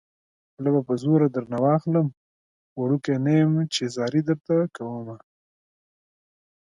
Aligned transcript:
خوله 0.51 0.69
به 0.73 0.81
په 0.87 0.93
زوره 1.03 1.27
درنه 1.33 1.57
واخلم 1.65 2.07
وړوکی 2.79 3.13
نه 3.25 3.33
يم 3.39 3.51
چې 3.73 3.83
ځاري 3.95 4.21
درته 4.29 4.55
کومه 4.75 5.17